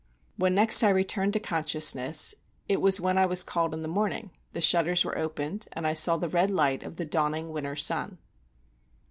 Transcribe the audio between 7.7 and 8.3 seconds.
sun.